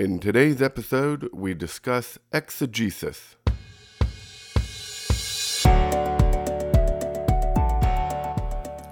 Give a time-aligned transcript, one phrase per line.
[0.00, 3.36] In today's episode, we discuss exegesis.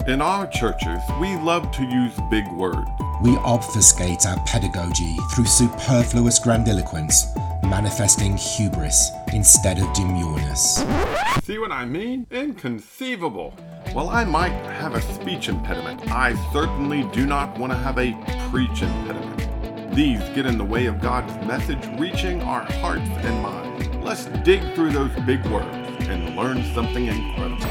[0.06, 2.90] In our churches, we love to use big words.
[3.22, 7.24] We obfuscate our pedagogy through superfluous grandiloquence,
[7.62, 10.84] manifesting hubris instead of demureness.
[11.42, 12.26] See what I mean?
[12.30, 13.52] Inconceivable.
[13.94, 18.12] While I might have a speech impediment, I certainly do not want to have a
[18.50, 19.37] preach impediment.
[19.92, 23.88] These get in the way of God's message reaching our hearts and minds.
[23.96, 25.66] Let's dig through those big words
[26.06, 27.66] and learn something incredible.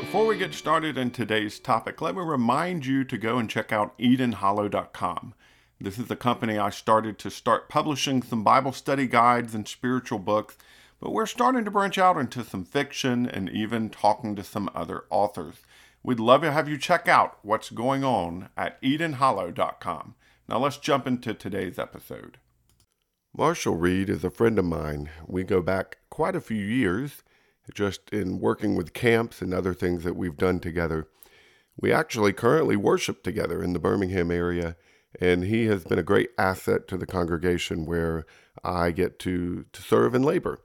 [0.00, 3.72] Before we get started in today's topic, let me remind you to go and check
[3.72, 5.34] out EdenHollow.com.
[5.80, 10.20] This is a company I started to start publishing some Bible study guides and spiritual
[10.20, 10.56] books,
[11.00, 15.04] but we're starting to branch out into some fiction and even talking to some other
[15.10, 15.56] authors.
[16.04, 20.14] We'd love to have you check out what's going on at EdenHollow.com.
[20.48, 22.38] Now let's jump into today's episode.
[23.36, 25.10] Marshall Reid is a friend of mine.
[25.26, 27.22] We go back quite a few years
[27.72, 31.06] just in working with camps and other things that we've done together.
[31.80, 34.76] We actually currently worship together in the Birmingham area,
[35.20, 38.26] and he has been a great asset to the congregation where
[38.64, 40.58] I get to, to serve and labor.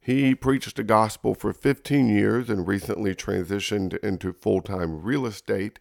[0.00, 5.78] He preached the gospel for 15 years and recently transitioned into full time real estate.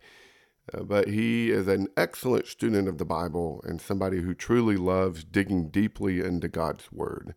[0.74, 5.24] Uh, but he is an excellent student of the Bible and somebody who truly loves
[5.24, 7.36] digging deeply into God's Word.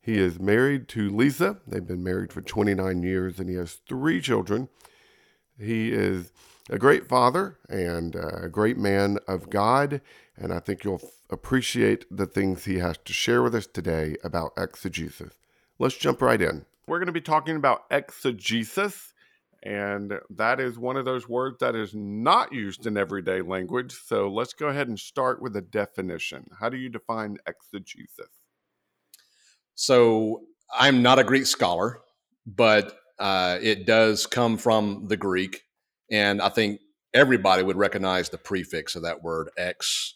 [0.00, 1.58] He is married to Lisa.
[1.66, 4.68] They've been married for 29 years and he has three children.
[5.58, 6.32] He is
[6.68, 10.00] a great father and a great man of God.
[10.36, 14.52] And I think you'll appreciate the things he has to share with us today about
[14.56, 15.32] exegesis.
[15.78, 16.64] Let's jump right in.
[16.88, 19.12] We're going to be talking about exegesis.
[19.62, 23.92] And that is one of those words that is not used in everyday language.
[23.92, 26.46] So let's go ahead and start with a definition.
[26.60, 28.28] How do you define exegesis?
[29.74, 32.00] So I'm not a Greek scholar,
[32.46, 35.62] but uh, it does come from the Greek,
[36.10, 36.80] and I think
[37.12, 40.14] everybody would recognize the prefix of that word ex.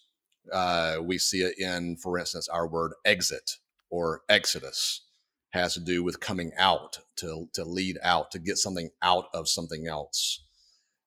[0.52, 3.56] Uh, we see it in, for instance, our word exit
[3.90, 5.02] or exodus
[5.50, 9.48] has to do with coming out to to lead out to get something out of
[9.48, 10.44] something else.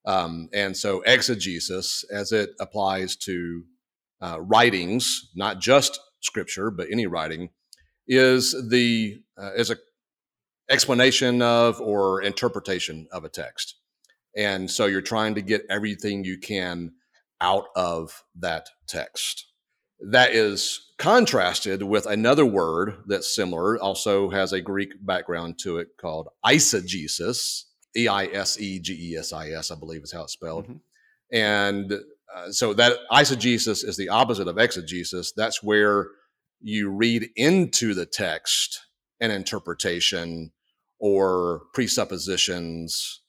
[0.05, 3.63] Um, and so exegesis, as it applies to
[4.21, 7.49] uh, writings, not just scripture, but any writing,
[8.07, 9.77] is the uh, is a
[10.69, 13.75] explanation of or interpretation of a text.
[14.35, 16.93] And so you're trying to get everything you can
[17.39, 19.52] out of that text.
[20.11, 25.89] That is contrasted with another word that's similar, also has a Greek background to it
[25.99, 27.63] called eisegesis,
[27.95, 30.65] E I S E G E S I S, I believe is how it's spelled.
[30.65, 30.77] Mm-hmm.
[31.35, 35.31] And uh, so that eisegesis is the opposite of exegesis.
[35.35, 36.07] That's where
[36.61, 38.79] you read into the text
[39.19, 40.51] an interpretation
[40.99, 43.21] or presuppositions,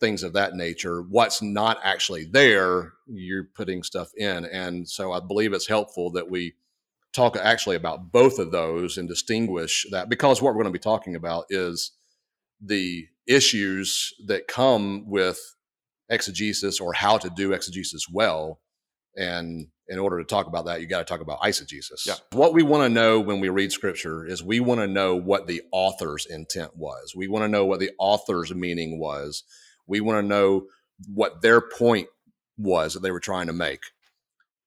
[0.00, 1.02] things of that nature.
[1.02, 4.44] What's not actually there, you're putting stuff in.
[4.44, 6.54] And so I believe it's helpful that we
[7.12, 10.82] talk actually about both of those and distinguish that because what we're going to be
[10.82, 11.92] talking about is
[12.60, 15.38] the issues that come with
[16.08, 18.60] exegesis or how to do exegesis well.
[19.16, 22.06] And in order to talk about that, you got to talk about eisegesis.
[22.06, 22.14] Yeah.
[22.32, 25.46] What we want to know when we read scripture is we want to know what
[25.46, 27.14] the author's intent was.
[27.14, 29.44] We want to know what the author's meaning was.
[29.86, 30.66] We want to know
[31.12, 32.08] what their point
[32.56, 33.80] was that they were trying to make.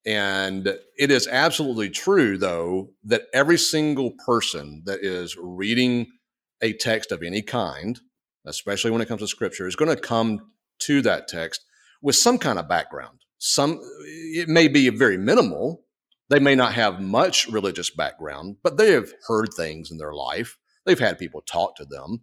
[0.06, 0.68] And
[0.98, 6.08] it is absolutely true, though, that every single person that is reading
[6.62, 8.00] a text of any kind,
[8.46, 11.66] especially when it comes to scripture, is going to come to that text
[12.02, 13.20] with some kind of background.
[13.38, 15.84] Some it may be very minimal.
[16.30, 20.58] They may not have much religious background but they have heard things in their life.
[20.86, 22.22] They've had people talk to them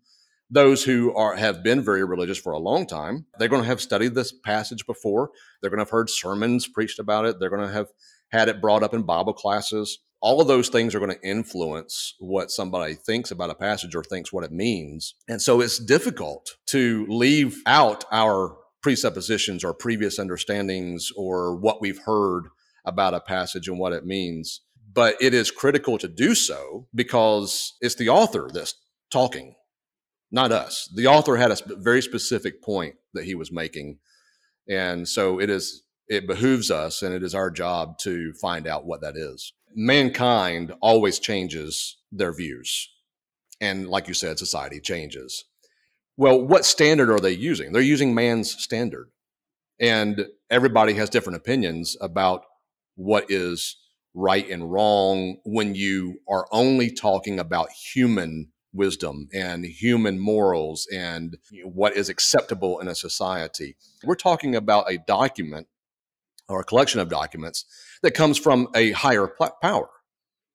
[0.50, 3.80] those who are have been very religious for a long time they're going to have
[3.80, 5.30] studied this passage before.
[5.60, 7.38] They're going to have heard sermons preached about it.
[7.38, 7.88] They're going to have
[8.30, 9.98] had it brought up in bible classes.
[10.20, 14.02] All of those things are going to influence what somebody thinks about a passage or
[14.02, 15.14] thinks what it means.
[15.28, 22.00] And so it's difficult to leave out our presuppositions or previous understandings or what we've
[22.06, 22.44] heard
[22.84, 24.62] about a passage and what it means.
[24.92, 28.74] But it is critical to do so because it's the author that's
[29.10, 29.54] talking,
[30.34, 30.90] not us.
[30.92, 33.98] The author had a very specific point that he was making.
[34.68, 38.84] And so it is it behooves us and it is our job to find out
[38.84, 39.52] what that is.
[39.74, 42.90] Mankind always changes their views.
[43.60, 45.44] And like you said, society changes.
[46.16, 47.72] Well, what standard are they using?
[47.72, 49.10] They're using man's standard.
[49.80, 52.44] And everybody has different opinions about
[52.96, 53.76] what is
[54.14, 61.38] right and wrong when you are only talking about human wisdom and human morals and
[61.64, 63.76] what is acceptable in a society.
[64.02, 65.68] We're talking about a document
[66.48, 67.64] or a collection of documents
[68.02, 69.30] that comes from a higher
[69.62, 69.88] power,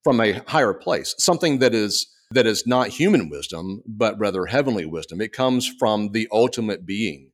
[0.03, 4.85] from a higher place, something that is that is not human wisdom, but rather heavenly
[4.85, 5.19] wisdom.
[5.19, 7.31] It comes from the ultimate being.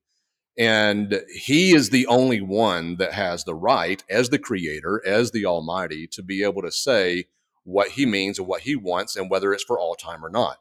[0.57, 5.45] And he is the only one that has the right, as the creator, as the
[5.45, 7.25] Almighty, to be able to say
[7.65, 10.59] what he means and what he wants and whether it's for all time or not.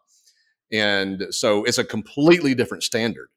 [0.73, 3.29] And so it's a completely different standard.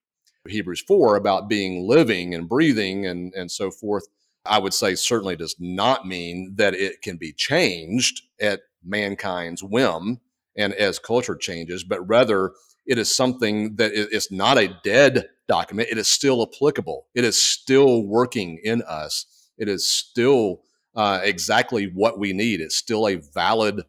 [0.48, 4.08] Hebrews 4 about being living and breathing and, and so forth,
[4.46, 10.20] I would say certainly does not mean that it can be changed at mankind's whim
[10.56, 12.54] and as culture changes, but rather
[12.86, 15.90] it is something that is not a dead document.
[15.92, 17.08] It is still applicable.
[17.14, 19.26] It is still working in us.
[19.58, 20.62] It is still
[20.96, 22.62] uh, exactly what we need.
[22.62, 23.84] It's still a valid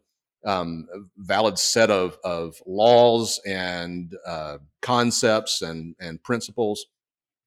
[0.45, 0.87] um,
[1.17, 6.87] valid set of, of laws and uh, concepts and, and principles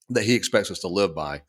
[0.10, 1.42] that he expects us to live by.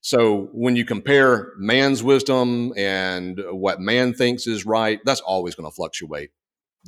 [0.00, 5.70] So when you compare man's wisdom and what man thinks is right, that's always going
[5.70, 6.30] to fluctuate.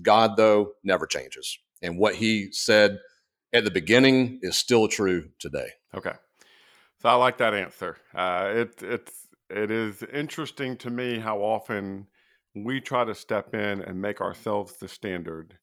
[0.02, 1.58] God, though, never changes.
[1.82, 2.98] And what he said
[3.52, 5.68] at the beginning is still true today.
[5.94, 6.14] Okay.
[7.00, 7.98] So I like that answer.
[8.14, 12.06] Uh, it, it's, it is interesting to me how often
[12.54, 15.58] we try to step in and make ourselves the standard.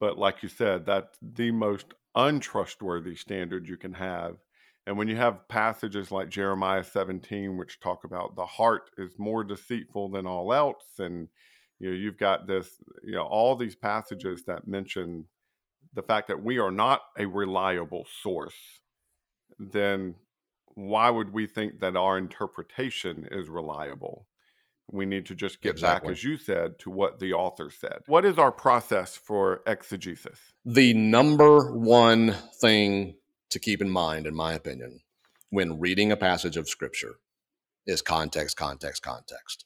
[0.00, 4.36] But like you said, that's the most untrustworthy standard you can have.
[4.86, 9.44] And when you have passages like Jeremiah 17, which talk about the heart is more
[9.44, 11.28] deceitful than all else, and
[11.78, 12.68] you know, you've got this,
[13.04, 15.26] you know, all these passages that mention
[15.94, 18.80] the fact that we are not a reliable source,
[19.58, 20.14] then
[20.74, 24.26] why would we think that our interpretation is reliable?
[24.92, 26.08] We need to just get exactly.
[26.08, 28.00] back, as you said, to what the author said.
[28.06, 30.38] What is our process for exegesis?
[30.64, 33.16] The number one thing
[33.50, 35.00] to keep in mind, in my opinion,
[35.50, 37.14] when reading a passage of scripture
[37.86, 39.64] is context, context, context.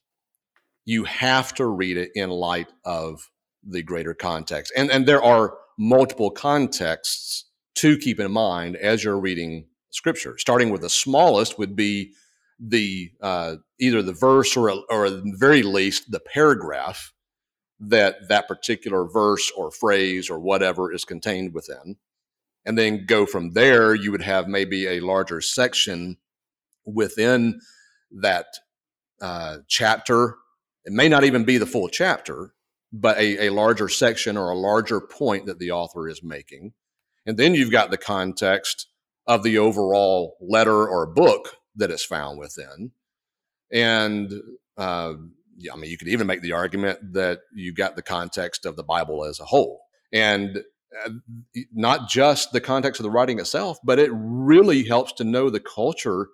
[0.84, 3.28] You have to read it in light of
[3.62, 4.72] the greater context.
[4.76, 7.46] And, and there are multiple contexts
[7.76, 10.38] to keep in mind as you're reading scripture.
[10.38, 12.12] Starting with the smallest would be
[12.58, 17.12] the uh, either the verse or, or at the very least the paragraph
[17.78, 21.96] that that particular verse or phrase or whatever is contained within.
[22.64, 26.16] And then go from there you would have maybe a larger section
[26.84, 27.60] within
[28.10, 28.46] that
[29.20, 30.36] uh, chapter.
[30.84, 32.54] It may not even be the full chapter
[32.92, 36.72] but a, a larger section or a larger point that the author is making.
[37.26, 38.88] And then you've got the context
[39.26, 42.92] of the overall letter or book that is found within.
[43.72, 44.32] And
[44.76, 45.14] uh,
[45.58, 48.76] yeah, I mean, you could even make the argument that you got the context of
[48.76, 49.82] the Bible as a whole.
[50.12, 50.62] And
[51.04, 51.10] uh,
[51.72, 55.60] not just the context of the writing itself, but it really helps to know the
[55.60, 56.28] culture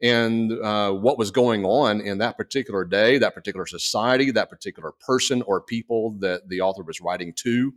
[0.00, 4.92] and uh, what was going on in that particular day, that particular society, that particular
[4.92, 7.72] person or people that the author was writing to.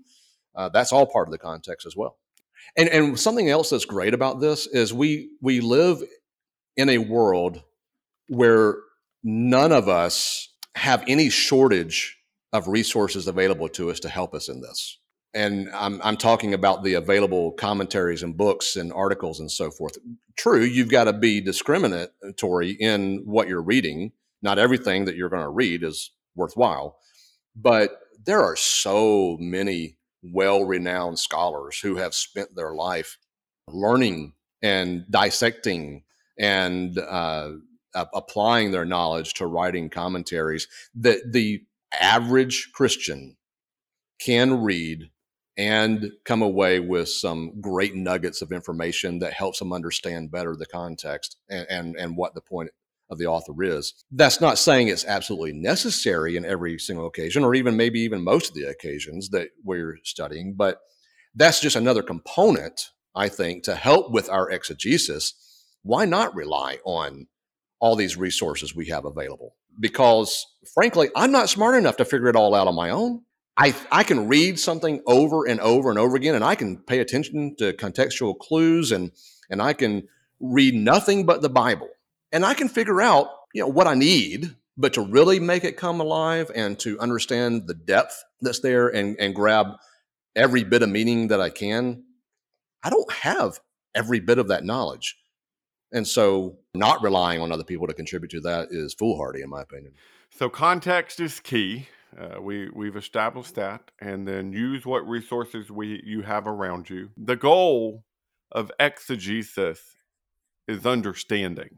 [0.56, 2.18] Uh, that's all part of the context as well.
[2.78, 6.04] And and something else that's great about this is we we live
[6.78, 7.64] in a world
[8.28, 8.76] where
[9.24, 12.18] none of us have any shortage
[12.54, 14.98] of resources available to us to help us in this.
[15.34, 19.98] And I'm, I'm talking about the available commentaries and books and articles and so forth.
[20.38, 24.12] True, you've got to be discriminatory in what you're reading.
[24.42, 26.98] Not everything that you're going to read is worthwhile,
[27.56, 33.18] but there are so many well renowned scholars who have spent their life
[33.68, 36.04] learning and dissecting
[36.42, 37.52] and uh,
[37.94, 41.62] applying their knowledge to writing commentaries that the
[42.00, 43.38] average Christian
[44.20, 45.12] can read
[45.56, 50.66] and come away with some great nuggets of information that helps them understand better the
[50.66, 52.72] context and, and, and what the point
[53.12, 53.94] of the author is.
[54.10, 58.50] That's not saying it's absolutely necessary in every single occasion, or even maybe even most
[58.50, 60.80] of the occasions that we're studying, but
[61.36, 65.36] that's just another component, I think, to help with our exegesis
[65.84, 67.28] why not rely on
[67.80, 69.56] all these resources we have available?
[69.80, 73.22] Because frankly, I'm not smart enough to figure it all out on my own.
[73.58, 77.00] I, I can read something over and over and over again, and I can pay
[77.00, 79.12] attention to contextual clues, and
[79.50, 80.08] and I can
[80.40, 81.90] read nothing but the Bible,
[82.32, 84.56] and I can figure out you know what I need.
[84.78, 89.18] But to really make it come alive and to understand the depth that's there and
[89.20, 89.68] and grab
[90.36, 92.04] every bit of meaning that I can,
[92.84, 93.60] I don't have
[93.94, 95.18] every bit of that knowledge.
[95.92, 99.62] And so not relying on other people to contribute to that is foolhardy, in my
[99.62, 99.94] opinion.
[100.30, 101.88] So context is key.
[102.18, 107.10] Uh, we we've established that, and then use what resources we you have around you.
[107.18, 108.04] The goal
[108.52, 109.96] of exegesis
[110.68, 111.78] is understanding,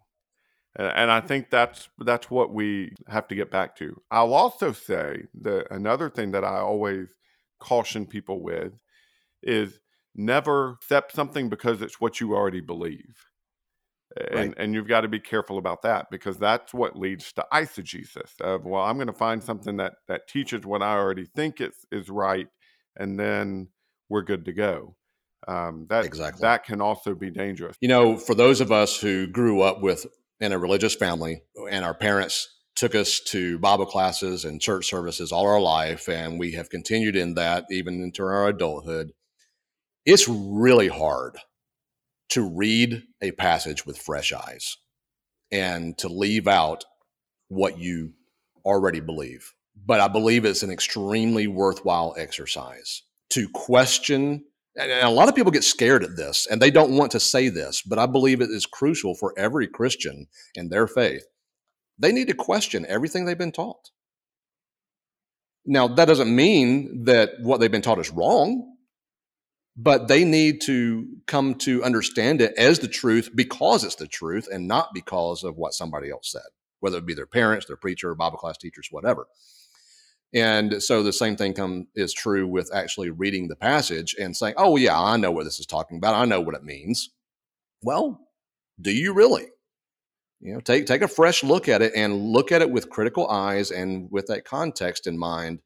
[0.76, 4.02] and, and I think that's that's what we have to get back to.
[4.10, 7.10] I'll also say that another thing that I always
[7.60, 8.74] caution people with
[9.44, 9.80] is
[10.16, 13.28] never accept something because it's what you already believe.
[14.16, 14.54] And, right.
[14.58, 18.64] and you've got to be careful about that because that's what leads to eisegesis of
[18.64, 22.10] well i'm going to find something that that teaches what i already think is is
[22.10, 22.48] right
[22.96, 23.70] and then
[24.10, 24.96] we're good to go.
[25.48, 26.42] Um, that exactly.
[26.42, 27.76] that can also be dangerous.
[27.82, 30.06] You know for those of us who grew up with
[30.40, 35.32] in a religious family and our parents took us to bible classes and church services
[35.32, 39.12] all our life and we have continued in that even into our adulthood
[40.06, 41.38] it's really hard
[42.34, 44.78] to read a passage with fresh eyes
[45.52, 46.84] and to leave out
[47.48, 48.12] what you
[48.66, 49.54] already believe.
[49.86, 54.46] But I believe it's an extremely worthwhile exercise to question.
[54.76, 57.50] And a lot of people get scared at this and they don't want to say
[57.50, 60.26] this, but I believe it is crucial for every Christian
[60.56, 61.26] in their faith.
[62.00, 63.92] They need to question everything they've been taught.
[65.68, 68.73] Now, that doesn't mean that what they've been taught is wrong
[69.76, 74.48] but they need to come to understand it as the truth because it's the truth
[74.52, 76.42] and not because of what somebody else said,
[76.80, 79.28] whether it be their parents, their preacher, Bible class teachers, whatever.
[80.34, 84.56] And so the same thing come, is true with actually reading the passage and saying,
[84.58, 86.16] "Oh yeah, I know what this is talking about.
[86.16, 87.12] I know what it means."
[87.84, 88.20] Well,
[88.82, 89.48] do you really?
[90.40, 93.30] You know, take take a fresh look at it and look at it with critical
[93.30, 95.60] eyes and with that context in mind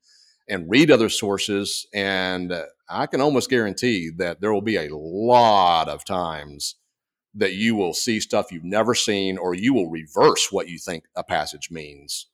[0.50, 1.86] and read other sources.
[1.94, 2.54] And
[2.90, 6.76] I can almost guarantee that there will be a lot of times
[7.36, 11.06] that you will see stuff you've never seen, or you will reverse what you think
[11.16, 12.28] a passage means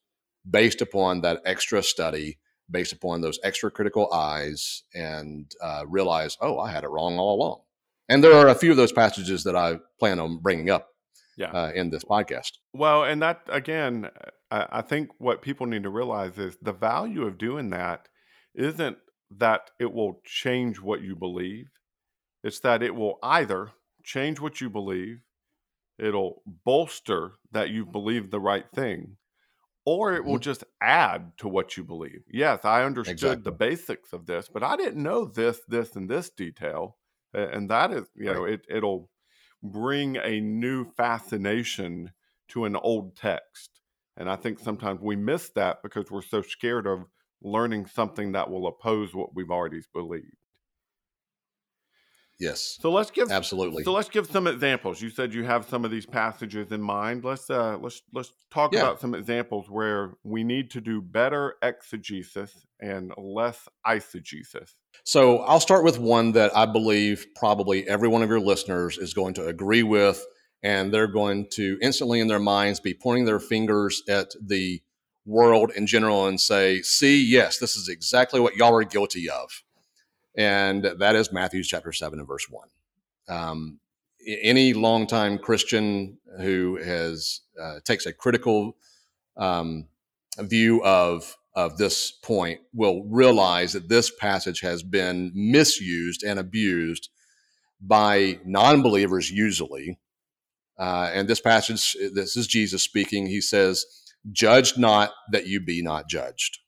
[0.49, 2.39] based upon that extra study,
[2.69, 7.35] based upon those extra critical eyes, and uh, realize, oh, I had it wrong all
[7.35, 7.61] along.
[8.09, 10.89] And there are a few of those passages that I plan on bringing up
[11.37, 11.51] yeah.
[11.51, 12.51] Uh, in this podcast.
[12.73, 14.09] Well, and that again,
[14.51, 18.07] I, I think what people need to realize is the value of doing that
[18.55, 18.97] isn't
[19.37, 21.65] that it will change what you believe.
[22.43, 23.71] It's that it will either
[24.03, 25.21] change what you believe,
[25.97, 29.17] it'll bolster that you believe the right thing,
[29.85, 30.41] or it will mm-hmm.
[30.41, 32.23] just add to what you believe.
[32.29, 33.43] Yes, I understood exactly.
[33.43, 36.97] the basics of this, but I didn't know this, this, and this detail.
[37.33, 38.35] And that is, you right.
[38.35, 39.09] know, it, it'll
[39.63, 42.11] bring a new fascination
[42.49, 43.79] to an old text.
[44.17, 47.05] And I think sometimes we miss that because we're so scared of
[47.41, 50.42] learning something that will oppose what we've already believed.
[52.39, 52.77] Yes.
[52.81, 53.83] So let's give absolutely.
[53.83, 55.01] So let's give some examples.
[55.01, 57.23] You said you have some of these passages in mind.
[57.23, 58.81] Let's uh let's let's talk yeah.
[58.81, 64.73] about some examples where we need to do better exegesis and less eisegesis.
[65.03, 69.13] So I'll start with one that I believe probably every one of your listeners is
[69.13, 70.25] going to agree with,
[70.63, 74.81] and they're going to instantly in their minds be pointing their fingers at the
[75.25, 79.63] world in general and say, see, yes, this is exactly what y'all are guilty of.
[80.35, 82.67] And that is Matthew chapter 7 and verse 1.
[83.29, 83.79] Um,
[84.25, 88.77] any longtime Christian who has uh, takes a critical
[89.37, 89.87] um,
[90.39, 97.09] view of of this point will realize that this passage has been misused and abused
[97.79, 99.99] by non-believers usually.
[100.79, 103.27] Uh, and this passage, this is Jesus speaking.
[103.27, 103.85] He says,
[104.31, 106.59] "Judge not that you be not judged."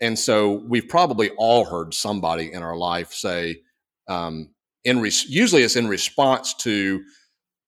[0.00, 3.60] And so we've probably all heard somebody in our life say,
[4.08, 4.50] um,
[4.84, 7.02] in re- usually it's in response to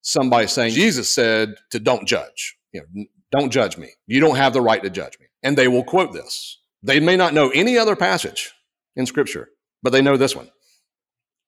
[0.01, 2.57] somebody saying, Jesus said to don't judge.
[2.73, 3.91] You know, don't judge me.
[4.07, 5.27] You don't have the right to judge me.
[5.43, 6.59] And they will quote this.
[6.83, 8.53] They may not know any other passage
[8.97, 9.49] in Scripture,
[9.83, 10.51] but they know this one.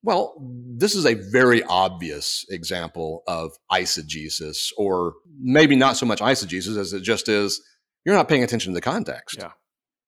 [0.03, 6.77] Well, this is a very obvious example of eisegesis, or maybe not so much eisegesis
[6.77, 7.59] as it just is
[8.05, 9.37] you're not paying attention to the context.
[9.39, 9.51] Yeah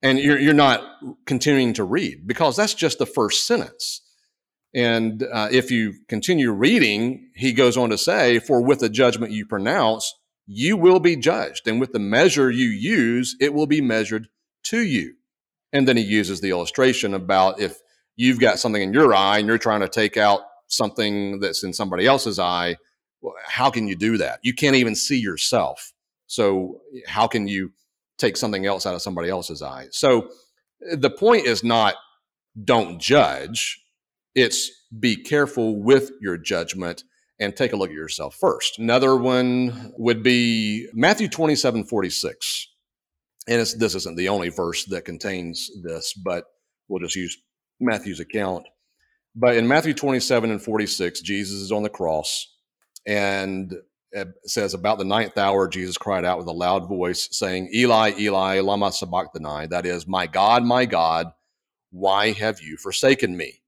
[0.02, 0.82] and you're, you're not
[1.26, 4.02] continuing to read because that's just the first sentence.
[4.74, 9.32] And uh, if you continue reading, he goes on to say, For with the judgment
[9.32, 10.14] you pronounce,
[10.46, 11.68] you will be judged.
[11.68, 14.28] And with the measure you use, it will be measured
[14.64, 15.16] to you.
[15.74, 17.80] And then he uses the illustration about if
[18.16, 21.74] you've got something in your eye and you're trying to take out something that's in
[21.74, 22.78] somebody else's eye,
[23.46, 24.40] how can you do that?
[24.44, 25.94] You can't even see yourself.
[26.28, 27.72] So, how can you
[28.18, 29.88] take something else out of somebody else's eye.
[29.92, 30.30] So
[30.80, 31.96] the point is not
[32.64, 33.80] don't judge,
[34.36, 37.04] it's be careful with your judgment
[37.40, 38.80] and take a look at yourself first.
[38.80, 42.68] Another one would be Matthew 27 46.
[43.48, 46.46] and this isn't the only verse that contains this, but
[46.88, 47.38] we'll just use
[47.80, 48.66] Matthew's account.
[49.36, 52.48] But in Matthew 27 and 46, Jesus is on the cross,
[53.06, 53.76] and
[54.46, 58.60] says, About the ninth hour, Jesus cried out with a loud voice, saying, Eli, Eli,
[58.60, 61.28] Lama Sabachthani, that is, My God, my God,
[61.92, 63.62] why have you forsaken me?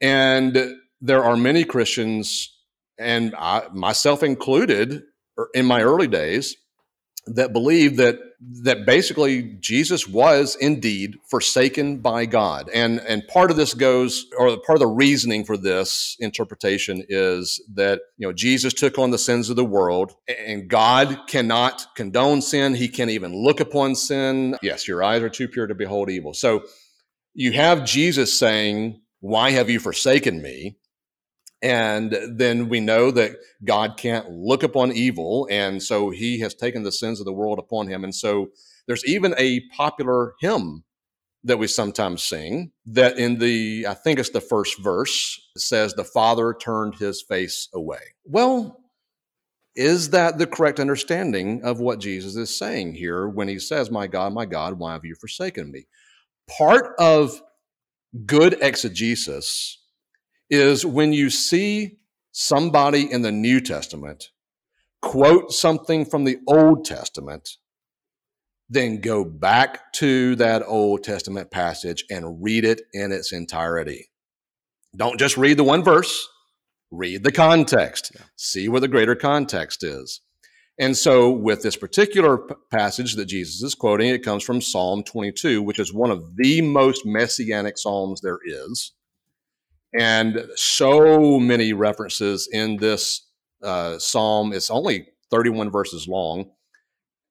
[0.00, 2.56] And there are many Christians,
[2.98, 5.02] and I, myself included,
[5.38, 6.56] er, in my early days,
[7.36, 8.18] that believe that
[8.62, 12.70] that basically Jesus was indeed forsaken by God.
[12.72, 17.60] And and part of this goes or part of the reasoning for this interpretation is
[17.74, 22.40] that you know Jesus took on the sins of the world and God cannot condone
[22.40, 24.56] sin, he can't even look upon sin.
[24.62, 26.32] Yes, your eyes are too pure to behold evil.
[26.32, 26.64] So
[27.34, 30.76] you have Jesus saying, "Why have you forsaken me?"
[31.60, 35.48] And then we know that God can't look upon evil.
[35.50, 38.04] And so he has taken the sins of the world upon him.
[38.04, 38.48] And so
[38.86, 40.84] there's even a popular hymn
[41.44, 46.04] that we sometimes sing that in the, I think it's the first verse, says, The
[46.04, 48.00] Father turned his face away.
[48.24, 48.80] Well,
[49.74, 54.06] is that the correct understanding of what Jesus is saying here when he says, My
[54.06, 55.86] God, my God, why have you forsaken me?
[56.56, 57.40] Part of
[58.26, 59.78] good exegesis
[60.50, 61.98] is when you see
[62.32, 64.30] somebody in the New Testament
[65.00, 67.56] quote something from the Old Testament,
[68.68, 74.10] then go back to that Old Testament passage and read it in its entirety.
[74.96, 76.28] Don't just read the one verse,
[76.90, 78.22] read the context, yeah.
[78.36, 80.20] see where the greater context is.
[80.80, 82.38] And so, with this particular
[82.70, 86.60] passage that Jesus is quoting, it comes from Psalm 22, which is one of the
[86.60, 88.92] most messianic psalms there is
[89.98, 93.26] and so many references in this
[93.62, 94.52] uh, psalm.
[94.52, 96.50] It's only 31 verses long.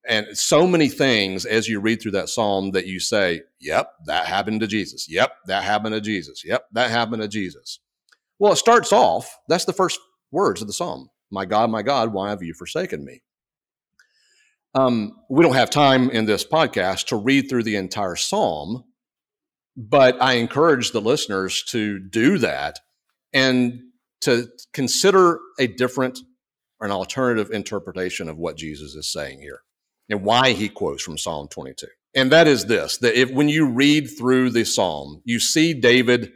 [0.08, 4.26] And so many things as you read through that psalm that you say, yep, that
[4.26, 5.10] happened to Jesus.
[5.10, 6.44] Yep, that happened to Jesus.
[6.46, 7.80] Yep, that happened to Jesus.
[8.40, 10.00] Well, it starts off, that's the first
[10.32, 13.22] words of the psalm My God, my God, why have you forsaken me?
[14.76, 18.84] Um, we don't have time in this podcast to read through the entire psalm,
[19.78, 22.80] but I encourage the listeners to do that
[23.32, 23.80] and
[24.22, 26.20] to consider a different
[26.80, 29.62] or an alternative interpretation of what Jesus is saying here
[30.10, 31.86] and why he quotes from Psalm 22.
[32.16, 36.32] And that is this that if when you read through the psalm, you see David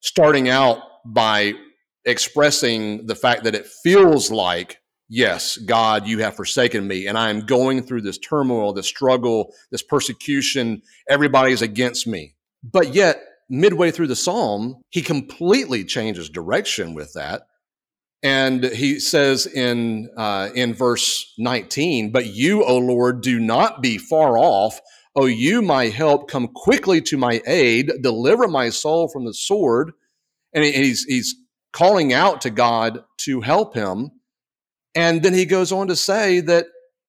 [0.00, 1.54] starting out by
[2.04, 4.78] expressing the fact that it feels like
[5.08, 9.54] yes, God, you have forsaken me, and I am going through this turmoil, this struggle,
[9.70, 10.82] this persecution.
[11.08, 12.34] Everybody's against me.
[12.62, 17.42] But yet, midway through the psalm, he completely changes direction with that.
[18.22, 23.96] And he says in, uh, in verse 19, But you, O Lord, do not be
[23.96, 24.80] far off.
[25.14, 29.92] O you, my help, come quickly to my aid, deliver my soul from the sword.
[30.52, 31.36] And he's, he's
[31.72, 34.10] calling out to God to help him.
[34.94, 36.66] And then he goes on to say that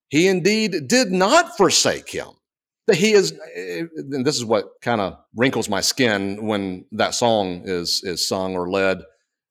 [0.09, 2.27] he indeed did not forsake him
[2.89, 7.61] that he is and this is what kind of wrinkles my skin when that song
[7.65, 8.99] is is sung or led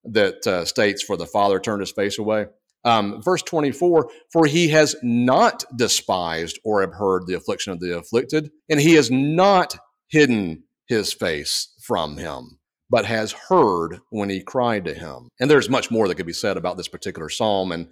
[0.05, 2.47] that uh, states for the father turned his face away.
[2.85, 8.51] Um, verse 24 for he has not despised or abhorred the affliction of the afflicted
[8.69, 9.77] and he has not
[10.09, 12.59] hidden his face from him
[12.91, 15.29] but has heard when he cried to him.
[15.39, 17.89] And there's much more that could be said about this particular psalm and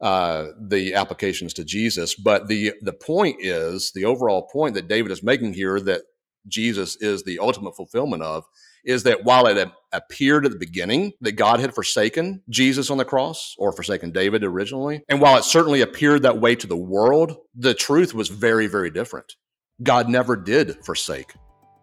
[0.00, 2.14] uh, the applications to Jesus.
[2.14, 6.02] But the the point is the overall point that David is making here that
[6.48, 8.44] Jesus is the ultimate fulfillment of
[8.84, 13.04] is that while it appeared at the beginning that God had forsaken Jesus on the
[13.04, 17.36] cross or forsaken David originally, and while it certainly appeared that way to the world,
[17.54, 19.34] the truth was very, very different.
[19.82, 21.32] God never did forsake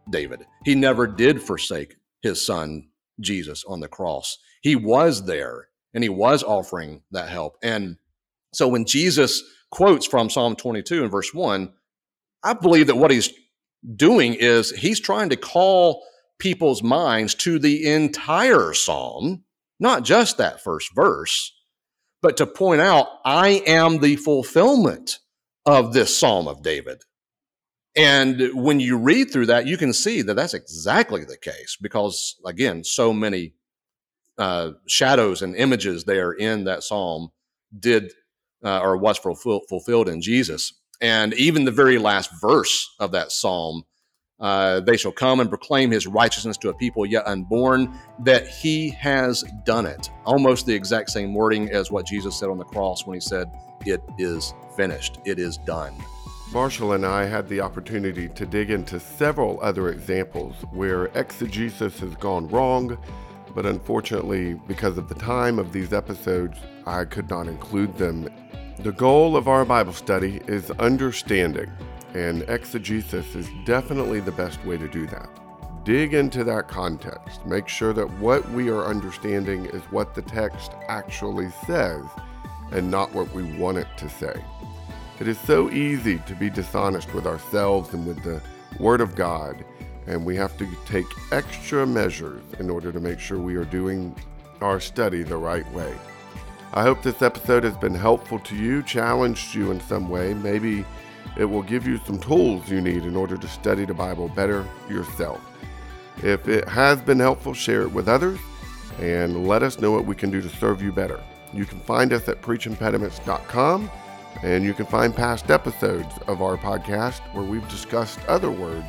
[0.10, 0.46] David.
[0.64, 2.88] He never did forsake his son
[3.20, 4.38] Jesus on the cross.
[4.62, 7.58] He was there and he was offering that help.
[7.62, 7.98] And
[8.54, 11.72] so when Jesus quotes from Psalm 22 and verse 1,
[12.44, 13.34] I believe that what he's
[13.96, 16.04] doing is he's trying to call
[16.40, 19.44] people's minds to the entire psalm,
[19.80, 21.54] not just that first verse,
[22.22, 25.20] but to point out, I am the fulfillment
[25.66, 27.02] of this psalm of David.
[27.96, 32.36] And when you read through that, you can see that that's exactly the case because,
[32.46, 33.54] again, so many
[34.38, 37.30] uh, shadows and images there in that psalm
[37.78, 38.12] did
[38.64, 40.74] uh, or was fulfill, fulfilled in Jesus.
[41.02, 43.84] And even the very last verse of that psalm,
[44.40, 48.90] uh, they shall come and proclaim his righteousness to a people yet unborn, that he
[48.90, 50.10] has done it.
[50.26, 53.50] Almost the exact same wording as what Jesus said on the cross when he said,
[53.86, 55.94] It is finished, it is done.
[56.54, 62.16] Marshall and I had the opportunity to dig into several other examples where exegesis has
[62.18, 62.98] gone wrong,
[63.56, 68.30] but unfortunately, because of the time of these episodes, I could not include them.
[68.80, 71.72] The goal of our Bible study is understanding,
[72.16, 75.30] and exegesis is definitely the best way to do that.
[75.86, 77.46] Dig into that context.
[77.46, 82.04] Make sure that what we are understanding is what the text actually says
[82.72, 84.44] and not what we want it to say.
[85.20, 88.42] It is so easy to be dishonest with ourselves and with the
[88.80, 89.64] Word of God,
[90.08, 94.16] and we have to take extra measures in order to make sure we are doing
[94.62, 95.94] our study the right way.
[96.76, 100.34] I hope this episode has been helpful to you, challenged you in some way.
[100.34, 100.84] Maybe
[101.38, 104.68] it will give you some tools you need in order to study the Bible better
[104.90, 105.40] yourself.
[106.24, 108.40] If it has been helpful, share it with others
[109.00, 111.24] and let us know what we can do to serve you better.
[111.54, 113.92] You can find us at preachimpediments.com
[114.42, 118.88] and you can find past episodes of our podcast where we've discussed other words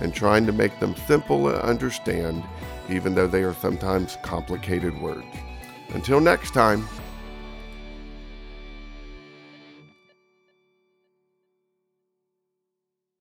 [0.00, 2.44] and trying to make them simple to understand,
[2.88, 5.26] even though they are sometimes complicated words.
[5.90, 6.88] Until next time,